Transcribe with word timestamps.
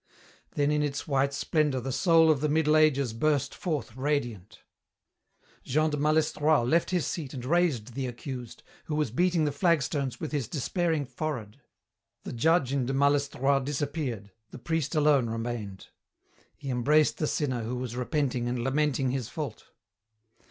Then 0.55 0.71
in 0.71 0.81
its 0.81 1.07
white 1.07 1.31
splendour 1.31 1.79
the 1.79 1.91
soul 1.91 2.31
of 2.31 2.41
the 2.41 2.49
Middle 2.49 2.75
Ages 2.75 3.13
burst 3.13 3.53
forth 3.53 3.95
radiant. 3.95 4.63
Jean 5.63 5.91
de 5.91 5.97
Malestroit 5.97 6.67
left 6.67 6.89
his 6.89 7.05
seat 7.05 7.35
and 7.35 7.45
raised 7.45 7.93
the 7.93 8.07
accused, 8.07 8.63
who 8.85 8.95
was 8.95 9.11
beating 9.11 9.45
the 9.45 9.51
flagstones 9.51 10.19
with 10.19 10.31
his 10.31 10.47
despairing 10.47 11.05
forehead. 11.05 11.61
The 12.23 12.33
judge 12.33 12.73
in 12.73 12.87
de 12.87 12.93
Malestroit 12.93 13.63
disappeared, 13.63 14.31
the 14.49 14.57
priest 14.57 14.95
alone 14.95 15.29
remained. 15.29 15.89
He 16.57 16.71
embraced 16.71 17.19
the 17.19 17.27
sinner 17.27 17.61
who 17.61 17.75
was 17.75 17.95
repenting 17.95 18.47
and 18.47 18.63
lamenting 18.63 19.11
his 19.11 19.29
fault. 19.29 19.65